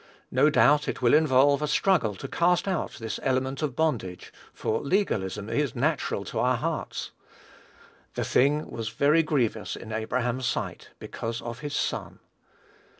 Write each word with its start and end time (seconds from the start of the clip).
No 0.31 0.49
doubt, 0.49 0.87
it 0.87 1.03
will 1.03 1.13
involve 1.13 1.61
a 1.61 1.67
struggle 1.67 2.15
to 2.15 2.27
cast 2.27 2.67
out 2.67 2.93
this 2.93 3.19
element 3.21 3.61
of 3.61 3.75
bondage, 3.75 4.33
for 4.51 4.81
legalism 4.81 5.47
is 5.47 5.75
natural 5.75 6.25
to 6.25 6.39
our 6.39 6.57
hearts. 6.57 7.11
"The 8.15 8.23
thing 8.25 8.67
was 8.67 8.89
very 8.89 9.21
grievous 9.21 9.75
in 9.75 9.91
Abraham's 9.91 10.47
sight, 10.47 10.89
because 10.97 11.39
of 11.39 11.59
his 11.59 11.75
son." 11.75 12.17